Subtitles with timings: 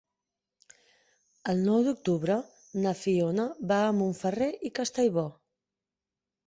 [1.53, 2.39] El nou d'octubre
[2.87, 5.31] na Fiona va a Montferrer i Castellbò.